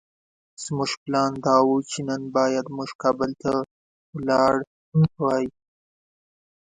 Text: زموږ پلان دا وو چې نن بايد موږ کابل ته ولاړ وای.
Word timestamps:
زموږ 0.63 0.91
پلان 1.03 1.31
دا 1.45 1.55
وو 1.67 1.77
چې 1.89 1.99
نن 2.07 2.21
بايد 2.35 2.65
موږ 2.75 2.89
کابل 3.03 3.31
ته 3.41 3.51
ولاړ 4.15 4.55
وای. 5.21 5.45